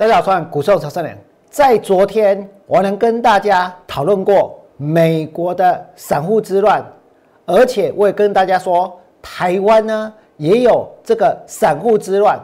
[0.00, 1.14] 大家好，我是股市曹三连。
[1.50, 6.82] 在昨天，我能跟大家讨论过美国的散户之乱，
[7.44, 12.40] 而且我也跟大家说，台湾呢也有这个散户之乱，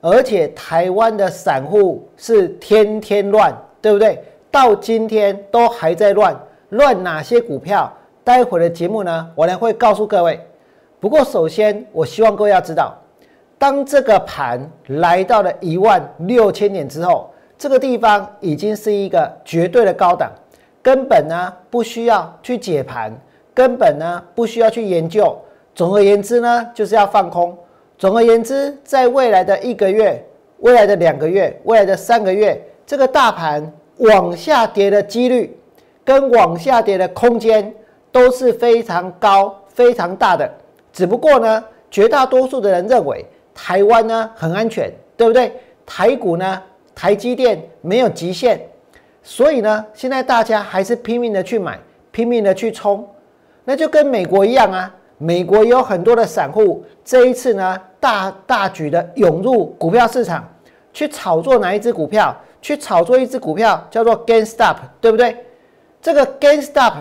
[0.00, 4.24] 而且台湾的散户是天天乱，对不对？
[4.50, 6.34] 到今天都还在乱，
[6.70, 7.92] 乱哪些股票？
[8.24, 10.40] 待会的节目呢，我呢会告诉各位。
[11.00, 12.96] 不过首先，我希望各位要知道。
[13.56, 20.30] 当这个盘来到了一万六千点之后，这个地方已经是一个绝对的高档，
[20.82, 23.12] 根本呢不需要去解盘，
[23.54, 25.34] 根本呢不需要去研究。
[25.74, 27.56] 总而言之呢，就是要放空。
[27.96, 30.22] 总而言之，在未来的一个月、
[30.58, 35.56] 未来的两个月、未来的三个月，这个大盘往下跌的几率
[36.04, 37.72] 跟往下跌的空间
[38.12, 40.50] 都是非常高、非常大的。
[40.92, 43.24] 只不过呢，绝大多数的人认为。
[43.54, 45.52] 台湾呢很安全，对不对？
[45.86, 46.62] 台股呢，
[46.94, 48.60] 台积电没有极限，
[49.22, 51.78] 所以呢，现在大家还是拼命的去买，
[52.10, 53.08] 拼命的去冲，
[53.64, 54.94] 那就跟美国一样啊。
[55.16, 60.46] 美国有很多的散户，这一次呢，大大举的涌入股票市场，
[60.92, 62.36] 去炒作哪一只股票？
[62.60, 65.36] 去炒作一只股票叫做 gain stop，对不对？
[66.00, 66.94] 这个 gain stop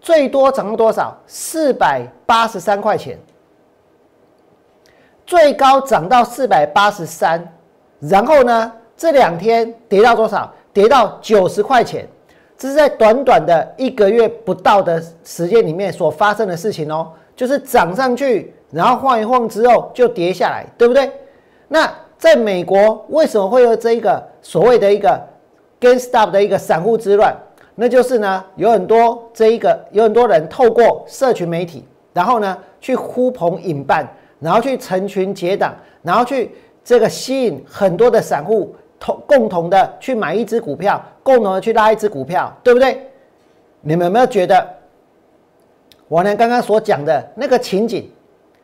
[0.00, 1.16] 最多涨到多少？
[1.26, 3.18] 四百八十三块钱。
[5.26, 7.42] 最高涨到四百八十三，
[7.98, 10.52] 然后呢，这两天跌到多少？
[10.72, 12.06] 跌到九十块钱，
[12.58, 17.12] 这是在短短的一个月不到的时间里面所发生的事情哦。
[17.36, 21.10] 就是涨上去，然后晃一晃之后就跌下来，对不对？
[21.68, 25.20] 那在美国为什么会有这一个所谓的一个
[25.80, 27.36] gain stop 的一个散户之乱？
[27.74, 34.08] 那就是呢，有很多这一个有很多人透过社群媒体，然后呢去呼朋引伴。
[34.44, 43.10] 然后去成群结党，然后去这个吸引很多的散户同共同的去买一只股票，共同的去拉一只股票，对不对？
[43.80, 44.68] 你们有没有觉得
[46.08, 48.10] 我呢刚刚所讲的那个情景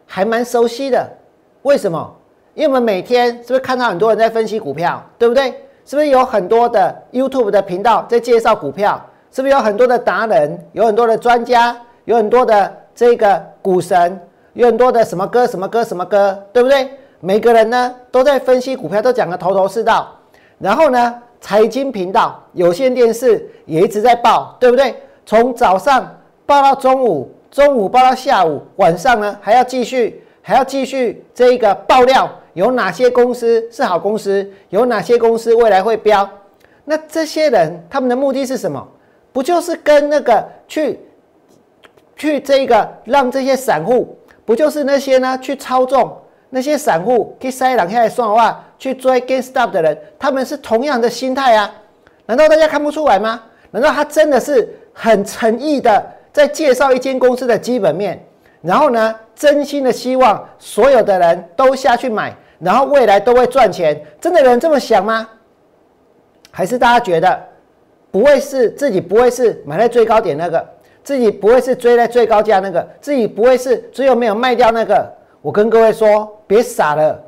[0.05, 1.09] 还蛮熟悉的？
[1.63, 2.15] 为什么？
[2.53, 5.51] 因为我们每天是不是看到很多人在分析股票，对不对？
[5.87, 9.03] 是不是有很多的 YouTube 的频道在介绍股票？
[9.33, 11.75] 是不是有很多的达人，有很多的专家，
[12.05, 14.21] 有很多的这个股神？
[14.53, 16.91] 有很多的什么歌什么歌什么歌，对不对？
[17.21, 20.17] 每个人呢都在分析股票，都讲的头头是道。
[20.59, 24.95] 然后呢，财经频道、有线电视也一直在报，对不对？
[25.25, 36.29] 从早上报到中午，中午报到下午，晚上呢还要继续，还要继续这一个爆料，有哪些公司是好公司，有哪些公司未来会飙。
[36.85, 38.85] 那这些人他们的目的是什么？
[39.33, 40.99] 不就是跟那个去
[42.17, 44.17] 去这个让这些散户？
[44.51, 45.39] 不就是那些呢？
[45.41, 46.13] 去操纵
[46.49, 51.73] 那些散户去塞两下算的话，去追 GameStop 的人，他们是同样的心态啊？
[52.27, 53.41] 难道大家看不出来吗？
[53.71, 58.21] 难道他真的是很诚意的在介绍一间公司的基本面，
[58.61, 64.05] 然后呢，真心的希望所有的人都下去买，然后未来都会赚钱？
[64.21, 65.29] 真的有人这么想吗？
[66.51, 67.41] 还是大家觉得
[68.11, 70.69] 不会是自己不会是买在最高点那个？
[71.03, 75.11] 自己不会是追在最高价那个，自己不会是只有没有卖掉那个。
[75.43, 77.19] 我跟各位说，别傻了，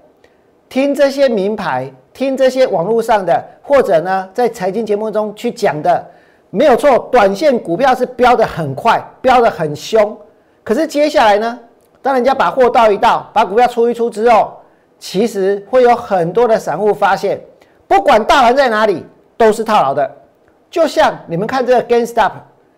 [0.69, 6.07] 听这些名牌，听这些网络上的，或者呢，在财经节目中去讲的，
[6.51, 7.09] 没有错。
[7.11, 10.15] 短线股票是飙的很快，飙的很凶。
[10.63, 11.59] 可是接下来呢，
[12.03, 14.53] 当人家把货倒一倒，把股票出一出之后，
[14.99, 17.41] 其实会有很多的散户发现，
[17.89, 19.07] 不管大盘在哪里，
[19.39, 20.09] 都是套牢的。
[20.71, 22.33] 就像你们看这个 GameStop，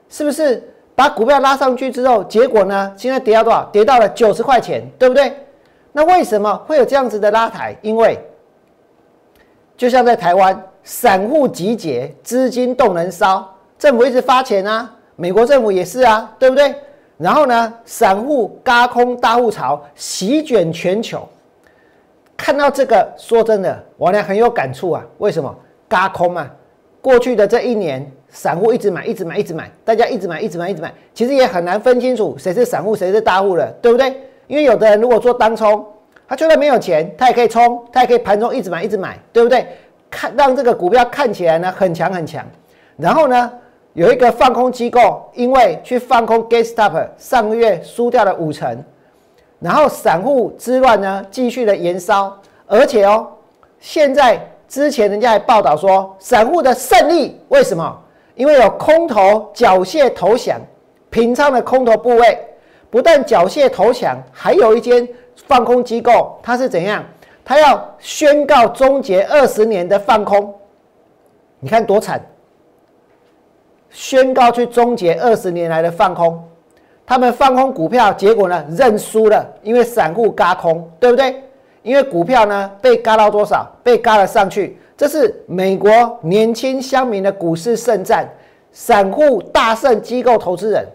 [0.09, 0.62] 是不是？
[0.94, 2.93] 把股票拉上去之后，结果呢？
[2.97, 3.65] 现在跌到多少？
[3.72, 5.37] 跌到了九十块钱，对不对？
[5.93, 7.77] 那为什么会有这样子的拉抬？
[7.82, 8.19] 因为
[9.77, 16.75] 就像在台湾，散户集结，资金动能烧，政府一直发钱啊，美国政府也是啊，对不对？
[17.16, 21.28] 然后呢，散户嘎空大户潮席卷全球。
[22.36, 25.04] 看到这个，说真的，我呢很有感触啊。
[25.19, 25.54] 为什么？
[25.89, 26.51] 嘎空啊！
[27.04, 28.10] 过去的这一年。
[28.36, 34.12] 散户一直买，一直买，一直买，大家一直买，一直买，一直买，其实也很难分清楚谁是散户，谁是大户了，对不对？
[34.48, 35.86] 因为有的人如果做单冲，
[36.27, 39.65] 他就算没有钱，他也可以冲，他也可以盘中一直买，一直买，对不对？
[40.10, 42.45] 看让这个股票看起来呢很强很强，
[42.97, 43.53] 然后呢
[43.92, 48.83] 有一个放空机构，因为去放空 GameStop，上个月输掉了五成，
[49.60, 52.36] 然后散户之乱呢继续的延烧，
[52.66, 53.28] 而且哦，
[53.78, 54.41] 现在
[54.74, 57.97] 之前人家还报道说散户的胜利，为什么？
[58.34, 60.60] 因为有空头缴械投降，
[61.10, 62.36] 平仓的空头部位
[62.91, 65.09] 不但缴械投降，还有一间
[65.47, 67.04] 放空机构，它是怎样？
[67.44, 70.53] 它要宣告终结二十年的放空，
[71.60, 72.21] 你看多惨！
[73.91, 76.42] 宣告去终结二十年来的放空，
[77.06, 81.41] 他们放空股票，结果呢认输了，因为散户嘎空，对不对？
[81.84, 83.71] 因为股票呢被嘎到多少？
[83.83, 88.27] 被嘎了上去，这是美国年轻乡民的股市圣战，
[88.72, 90.86] 散户大胜机构投资人，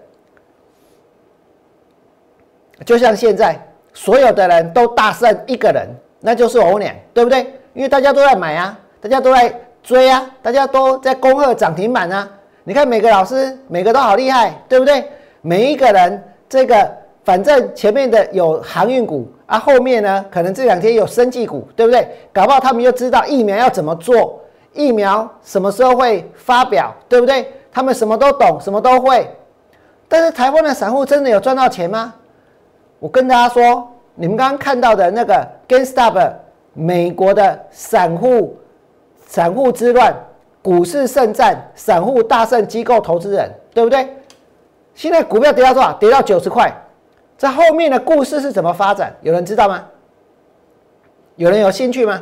[2.83, 3.55] 就像现在
[3.93, 5.87] 所有的人都大胜一个人，
[6.19, 7.45] 那就是我俩，对不对？
[7.75, 9.53] 因为大家都在买啊，大家都在
[9.83, 12.27] 追啊，大家都在恭贺涨停板啊。
[12.63, 15.05] 你看每个老师，每个都好厉害，对不对？
[15.41, 16.91] 每一个人，这个
[17.23, 22.07] 反正前面的有航运股啊，后面呢可能这两天有生技股，对不对？
[22.31, 24.39] 搞不好他们又知道疫苗要怎么做，
[24.73, 27.51] 疫苗什么时候会发表，对不对？
[27.71, 29.27] 他们什么都懂，什么都会。
[30.07, 32.13] 但是台湾的散户真的有赚到钱吗？
[32.99, 36.31] 我跟大家说，你们刚刚看到的那个 GameStop，
[36.73, 38.55] 美国的散户
[39.25, 40.15] 散户之乱。
[40.61, 44.15] 股市圣战，散户大胜机构投资人，对不对？
[44.93, 45.93] 现在股票跌到多少？
[45.93, 46.71] 跌到九十块。
[47.39, 49.15] 这后面的故事是怎么发展？
[49.21, 49.85] 有人知道吗？
[51.37, 52.21] 有人有兴趣吗？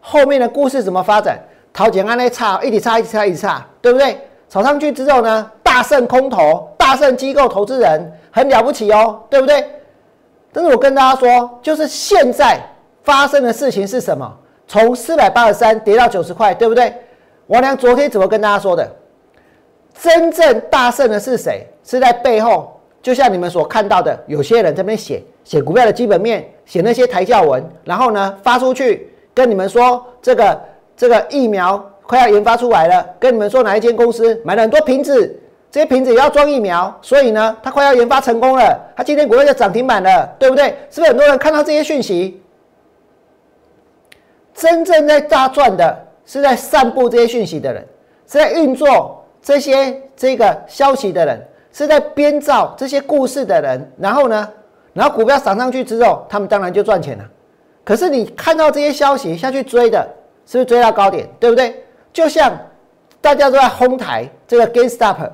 [0.00, 1.36] 后面的故事怎么发展？
[1.72, 4.16] 陶景安那差，一直差，一直差，一直差，对不对？
[4.48, 9.68] 炒上去之后呢，大胜空头，大胜机构投资人，很了不起哦，对不对？
[10.52, 12.60] 但是我跟大家说，就是现在
[13.02, 14.32] 发生的事情是什么？
[14.68, 16.94] 从四百八十三跌到九十块，对不对？
[17.48, 18.88] 王良昨天怎么跟大家说的？
[20.00, 21.66] 真正大胜的是谁？
[21.82, 22.75] 是在背后，
[23.06, 30.60] 就像你们所看到的，有些人这边写写股票的基本面，写那些抬轿文，然后呢发出去跟你们说，这个
[30.96, 40.74] 这个疫苗快要研发出来了，跟你们说哪一间公司买了很多瓶子，这些瓶子也要装疫苗，所以呢，它快要研发成功了，它今天股票就涨停板了，对不对？
[40.90, 42.42] 是不是很多人看到这些讯息？
[44.52, 46.04] 真正在大赚的。
[46.28, 47.86] 是在散布这些讯息的人，
[48.26, 51.40] 是在运作这些这个消息的人，
[51.76, 53.92] 是在编造这些故事的人。
[53.98, 54.48] 然后呢，
[54.94, 57.24] 然后股票涨上去之后，他们当然就赚钱了。
[57.84, 60.08] 可是你看到这些消息下去追的，
[60.46, 61.28] 是不是追到高点？
[61.38, 61.84] 对不对？
[62.14, 62.50] 就像
[63.20, 65.30] 大家都在哄抬这个 GameStop，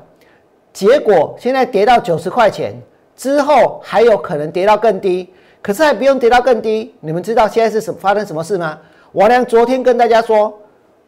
[0.72, 2.74] 结果现在跌到九十块钱
[3.14, 5.32] 之后，还有可能跌到更低。
[5.62, 8.76] 可是还不用跌到更低，你们知道现在是什发生什么事吗？
[9.12, 10.52] 王良昨天跟大家说。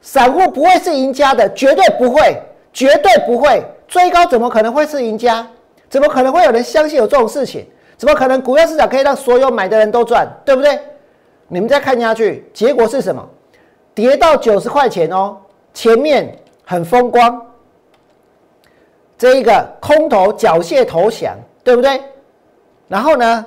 [0.06, 2.38] 散户不会是赢家的，绝对不会，
[2.74, 5.46] 绝对不会追高，怎么可能会是赢家？
[5.88, 7.64] 怎么可能会有人相信有这种事情？
[7.96, 10.26] 怎么可能股票市场可以让所有买的人都赚？
[10.44, 10.76] 对不对？
[11.46, 13.24] 你们再看下去，结果是什么？
[13.94, 15.36] 跌到九十块钱哦，
[15.72, 17.40] 前面很风光，
[19.16, 22.02] 这一个空头缴械投降，对不对？
[22.88, 23.46] 然后呢，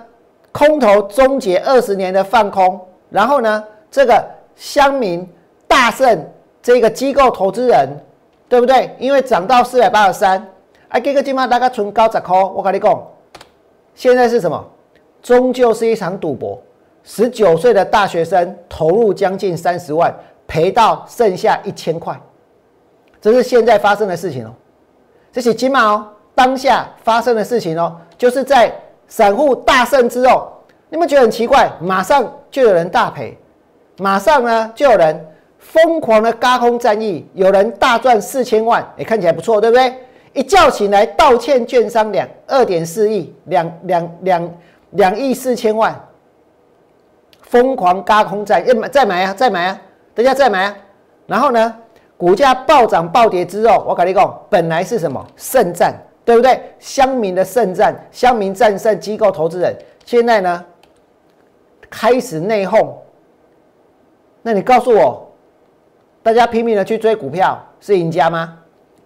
[0.54, 2.80] 空头终结二十年的放空，
[3.10, 3.62] 然后呢，
[3.92, 5.30] 这个乡民
[5.68, 6.26] 大胜。
[6.64, 7.88] 这个机构投资人，
[8.50, 8.96] 对不对？
[8.98, 10.48] 因为涨到四百八十三，
[10.88, 12.44] 哎，这个金马大概存高十块。
[12.44, 13.08] 我跟你讲，
[13.94, 14.66] 现在是什么？
[15.22, 16.58] 终究是一场赌博。
[17.04, 20.14] 十九岁的大学生投入将近三十万，
[20.48, 22.18] 赔到剩下一千块，
[23.20, 24.52] 这是现在发生的事情哦。
[25.32, 28.74] 这是金马哦，当下发生的事情哦，就是在
[29.08, 30.52] 散户大胜之后，
[30.90, 31.70] 你们觉得很奇怪？
[31.80, 33.38] 马上就有人大赔，
[33.98, 35.26] 马上呢就有人。
[35.72, 39.94] 疯狂的高空战役，有人大赚四千万，哎，看起来不错，对不对？
[40.34, 44.52] 一叫醒来，道歉券商两二点四亿，两两两
[44.92, 45.94] 两亿四千万，
[47.42, 49.82] 疯狂高空战，要买再买啊，再买啊，
[50.16, 50.76] 大家再买啊。
[51.26, 51.76] 然后呢，
[52.16, 55.94] 股价暴涨暴跌之后，我跟你讲，本来是什么圣战，
[56.24, 56.62] 对不对？
[56.80, 60.66] 乡民的圣战，乡民战胜机构投资人，现在呢
[61.90, 62.88] 开始内讧。
[64.42, 65.27] 那你告诉我？
[66.28, 68.60] 大家拼命的去追股票，是赢家吗？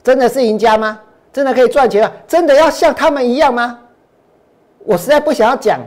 [0.03, 0.99] 真的是赢家吗？
[1.31, 2.11] 真的可以赚钱吗？
[2.27, 3.79] 真的要像他们一样吗？
[4.79, 5.79] 我实在不想要讲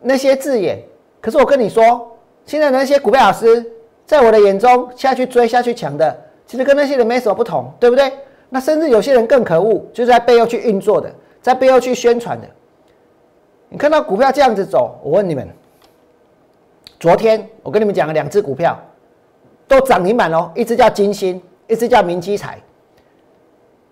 [0.00, 0.80] 那些字眼，
[1.20, 3.72] 可是我跟你说，现在那些股票老师，
[4.06, 8.12] 在我的眼中下去追下去抢的，其实跟那些人没什么不同，对不对？
[8.48, 11.12] 那甚至有些人更可恶，就是在背后去运作的，
[11.42, 12.46] 在背后去宣传的。
[13.68, 15.48] 你看到股票这样子走，我问你们，
[17.00, 18.80] 昨天我跟你们讲了两只股票。
[19.68, 22.58] 都涨停板哦，一只叫金星，一只叫明基彩。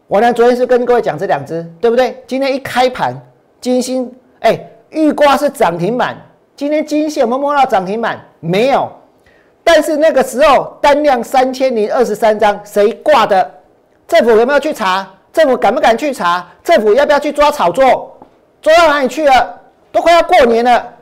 [0.06, 2.22] 我呢，昨天是跟各位讲这两只，对不对？
[2.26, 3.14] 今天一开盘，
[3.60, 4.58] 金星哎，
[4.90, 6.16] 预挂是涨停板。
[6.54, 8.20] 今天金星有没有摸到涨停板？
[8.40, 8.88] 没有。
[9.64, 13.50] 但是那个时候单量三千零二十三张，谁挂的？
[14.06, 15.08] 政府有没有去查？
[15.32, 16.46] 政府敢不敢去查？
[16.62, 18.16] 政府要不要去抓炒作？
[18.60, 19.58] 抓到哪里去了？
[19.90, 20.92] 都快要过年了，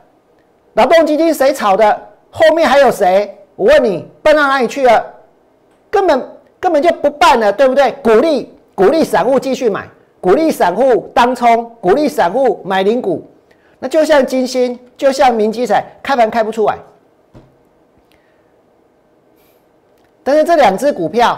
[0.73, 2.01] 劳动基金谁炒的？
[2.31, 3.37] 后面还有谁？
[3.55, 5.05] 我问你，搬到哪里去了？
[5.89, 6.29] 根本
[6.59, 7.91] 根本就不办了，对不对？
[8.03, 9.87] 鼓励鼓励散户继续买，
[10.19, 13.23] 鼓励散户当冲，鼓励散户买零股。
[13.79, 16.77] 那就像金星，就像明基彩，开盘开不出来。
[20.23, 21.37] 但是这两只股票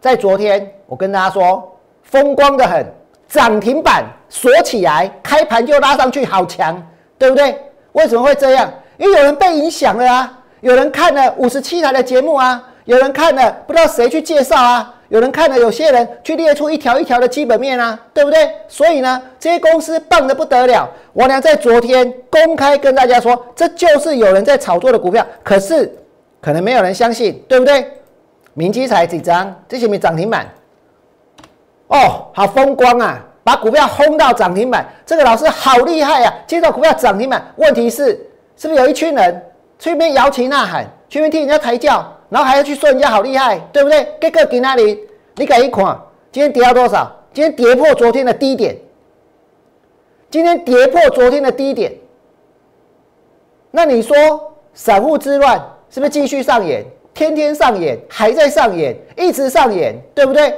[0.00, 2.84] 在昨天，我跟大家说，风光的很，
[3.28, 6.84] 涨停板锁起来，开盘就拉上去，好强，
[7.16, 7.56] 对不对？
[7.92, 8.68] 为什么会这样？
[8.98, 18.50] 因为有人被影响了啊，有人看了五十七台的节目啊，有人看了不知道谁去介绍啊，有人看了有些人去列出一条一条的基本面啊，对不对？
[18.68, 20.88] 所以呢，这些公司棒的不得了。
[21.12, 25.90] 我俩在昨天公开跟大家说，这就是有人在炒作的股票，可是
[26.40, 27.90] 可能没有人相信，对不对？
[28.52, 29.54] 明基才几张？
[29.68, 30.46] 这些没涨停板？
[31.88, 33.18] 哦，好风光啊！
[33.42, 36.32] 把股票轰到涨停板，这个老师好厉害呀！
[36.46, 38.08] 接到股票涨停板，问题是
[38.54, 39.42] 是不是有一群人
[39.80, 44.06] 去那边摇旗呐喊，去那边替人家抬轿，然后还要去说人家好厉害，对不对？
[44.20, 45.00] 这个给哪里？
[45.36, 45.98] 你敢一款，
[46.30, 47.10] 今天跌到多少？
[47.32, 48.76] 今天跌破昨天的低点，
[50.30, 51.92] 今天跌破昨天的低点，
[53.70, 55.58] 那你说散户之乱
[55.88, 56.84] 是不是继续上演？
[57.14, 60.54] 天天上演，还在上演，一直上演，对不对？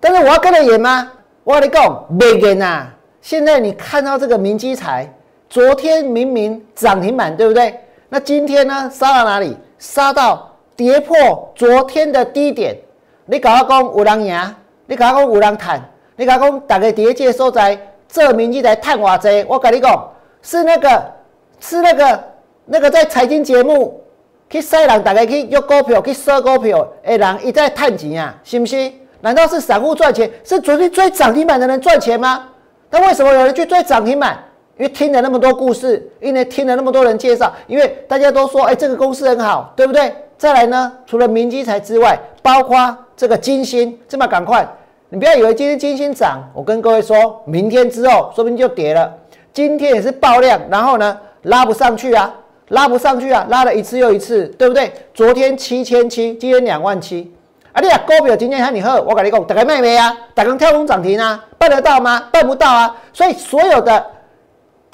[0.00, 1.12] 但是我要跟着演吗？
[1.44, 2.88] 我跟你讲，没跟呐。
[3.20, 5.12] 现在你看到这个明基财，
[5.48, 7.78] 昨天明明涨停板，对不对？
[8.14, 8.88] 那今天呢？
[8.94, 9.56] 杀到哪里？
[9.76, 12.78] 杀到跌破昨天的低点。
[13.26, 14.54] 你搞我讲有人赢，
[14.86, 15.82] 你搞我讲有人谈，
[16.14, 19.44] 你搞我讲大家跌界所在，这明基财探偌济？
[19.48, 20.08] 我跟你讲，
[20.42, 21.12] 是那个，
[21.58, 22.24] 是那个，
[22.66, 24.00] 那个在财经节目。
[24.48, 28.92] 去塞人，大家去约股票，去收股票的人一再探钱啊，是不是？
[29.22, 30.30] 难道是散户赚钱？
[30.44, 32.46] 是昨天追涨停板的人赚钱吗？
[32.90, 34.38] 那为什么有人去追涨停板？
[34.76, 40.14] 因为听了那么多故事，因为听了那么多人介绍，因为大家都说，哎，这个公司很好，对不对？
[40.36, 44.66] 再来呢，除了明基材之外，包括这个金星，这么赶快，
[45.08, 49.12] 你不要以为今天金星涨，我跟各位说，明天之后说不定就跌了。
[49.52, 52.34] 今天也是爆量，然后呢，拉不上去啊。
[52.68, 54.90] 拉不上去啊，拉了一次又一次，对不对？
[55.12, 57.30] 昨天七千七，今天两万七，
[57.72, 60.16] 啊，你啊股票今天喊你喝，我跟你讲，大家卖没啊？
[60.32, 61.44] 大家跳空涨停啊？
[61.58, 62.26] 办得到吗？
[62.32, 62.96] 办不到啊！
[63.12, 64.04] 所以所有的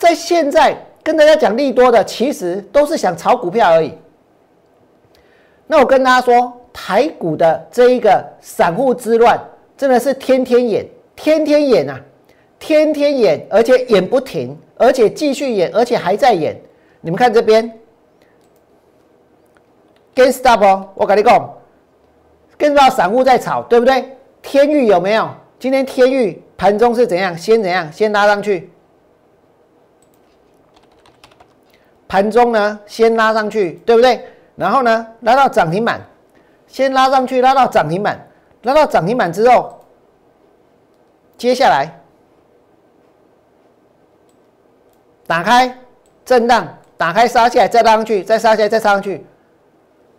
[0.00, 3.92] 在现在跟大家讲利多的，其实都是想炒股票而已。
[5.66, 9.38] 那我跟大家说，台股的这一个散户之乱，
[9.76, 12.00] 真的是天天演，天天演啊，
[12.59, 16.59] 天天演，而且演不停，而且继续演，而且还在演。
[17.02, 17.71] 你们看这边
[20.14, 21.54] ，gain stop 哦，我跟你讲，
[22.57, 24.16] 跟到散户在炒，对不对？
[24.40, 25.28] 天域有没有？
[25.59, 27.37] 今天天域盘中是怎样？
[27.37, 27.92] 先怎样？
[27.92, 28.71] 先拉上去，
[32.11, 34.21] 盘中呢，先拉上去，对不对？
[34.57, 36.00] 然后呢，拉到涨停板，
[36.67, 38.26] 先拉上去，拉到涨停板，
[38.62, 39.79] 拉到涨停板之后，
[41.38, 42.00] 接下来
[45.29, 45.79] 打开
[46.25, 46.67] 震荡。
[46.97, 49.25] 打开杀下来，再拉上去，再杀下来，再杀上去。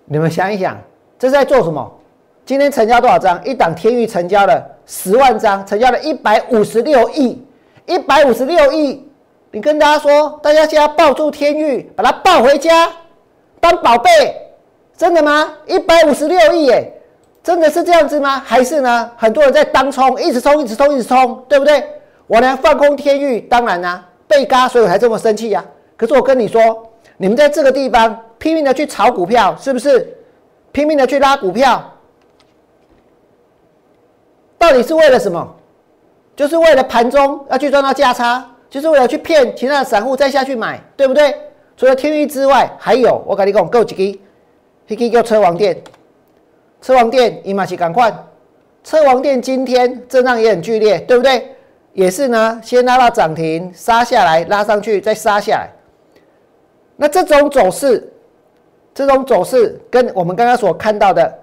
[0.06, 0.76] 你们想一想，
[1.20, 2.00] 这是在做什么？
[2.44, 3.40] 今天成交多少张？
[3.46, 7.46] 一档天域成交了十万张，成交了一百五十六亿，
[7.86, 9.08] 一百五十六亿。
[9.52, 12.90] 你跟大家说，大家现在抱住天域，把它抱回家
[13.60, 14.10] 当宝贝，
[14.96, 15.54] 真的吗？
[15.68, 17.02] 一百五十六亿，耶，
[17.44, 18.42] 真的是这样子吗？
[18.46, 19.12] 还是呢？
[19.18, 21.86] 很多人在当冲，一直冲，一直冲，一直冲，对不对？
[22.28, 25.64] 我呢放空天域，当然啦，被嘎，所以我才这么生气呀。
[25.98, 30.18] 可是我跟你说，你们在这个地方拼命的去炒股票，是不是？
[30.72, 31.84] 拼命的去拉股票，
[34.58, 35.56] 到底是为了什么？
[36.38, 41.36] 就是为了盘中要去赚到价差，就是为了去骗其他的散户再下去买，对不对？
[41.76, 44.20] 除了天域之外，还有我跟你讲，够几个？
[44.88, 45.80] 一个叫车王店，
[46.82, 48.14] 车王店伊玛奇赶快，
[48.84, 51.56] 车王店今天震荡也很剧烈，对不对？
[51.94, 55.70] 也是呢，先拉到涨停，杀下来，拉上去，再杀下来。
[56.96, 58.10] 那这种走势，
[58.94, 61.40] 这种走势跟我们刚刚所看到的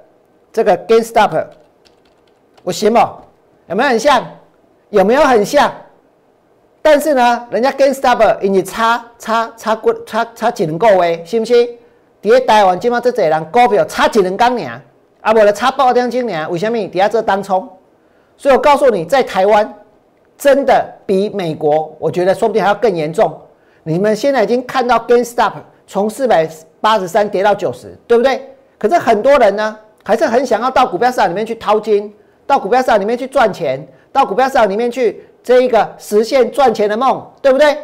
[0.51, 1.35] 这个 gain stop，
[2.63, 2.99] 我行不？
[3.69, 4.27] 有没有很像？
[4.91, 5.71] 有没有很像？
[6.81, 11.69] 但是呢，人家 gain stop 因为差差差过差差几能个位，信不信？
[12.23, 14.81] 伫咧台湾即马这侪人股票差几能港尔，
[15.21, 16.79] 啊，无了差半点钟尔，为什么？
[16.89, 17.69] 底下这当冲。
[18.37, 19.73] 所以我告诉你，在台湾
[20.37, 23.37] 真的比美国，我觉得说不定还要更严重。
[23.83, 25.55] 你们现在已经看到 gain stop
[25.87, 26.49] 从四百
[26.81, 28.41] 八十三跌到九十，对不对？
[28.79, 32.13] 可是很多人呢，还是很想要到股票市场里面去掏金，
[32.47, 37.75] 到股票市场里面去赚钱，到股票市场里面去这一个实现赚钱的梦，对不对？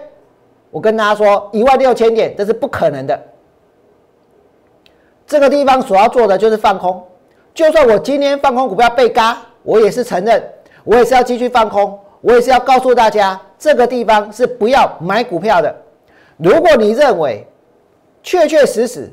[0.70, 3.18] 我跟大家说，一万六千点这是不可能的。
[5.26, 7.02] 这个地方所要做的就是放空，
[7.54, 10.46] 就算我今天放空股票被嘎，我也是承认，
[10.84, 15.74] 我也是要继续放空，我也是要告诉大家，这个地方是不要买股票的。
[16.36, 17.46] 如果你认为
[18.22, 19.10] 确确实实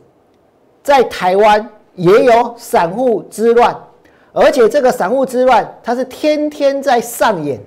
[0.84, 1.66] 在台湾
[1.96, 3.74] 也有散户之乱，
[4.34, 7.58] 而且这个散户之乱它是天天在上演，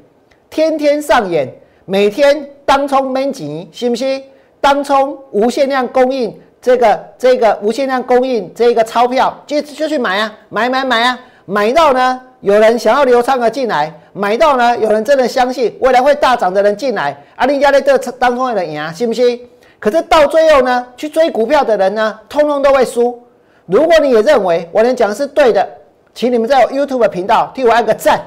[0.55, 1.53] 天天上演，
[1.85, 4.23] 每天当冲闷钱，信不信？
[4.61, 6.33] 当冲无限量供应。
[6.63, 19.41] 这个这个无限量供应这个钞票就就去买啊，买买买啊，买到呢有人想要流畅的进来，买到呢有人真的相信未来会大涨的人进来，啊，人家在这当中的人赢，信不信？
[19.81, 23.21] 可是到最后呢，去追股票的人呢，通通都会输。
[23.67, 25.69] 如果你也认为我能讲的是对的，
[26.15, 28.21] 请你们在我 YouTube 频道替我按个赞。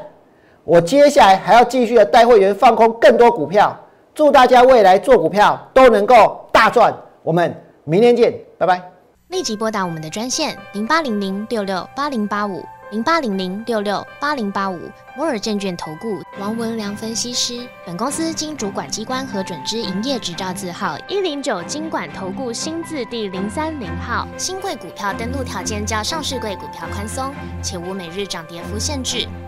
[0.67, 3.74] 我接下来还要继续的带会员放空更多股票，
[4.13, 6.93] 祝大家未来做股票都能够大赚。
[7.24, 7.55] 我们。
[7.86, 8.81] 明天见，拜拜！
[9.29, 14.77] 立即拨打我们的专线零八零零六六八零八五零八零零六六八零八五
[15.15, 17.65] 摩尔证券投顾王文良分析师。
[17.86, 24.27] 本公司经主管机关核准之营业执照字号一零九金管投顾新字第零三零号。
[24.38, 27.33] 新贵股票登录条件较上市贵股票宽松，
[27.63, 29.25] 且无每日涨跌幅限制。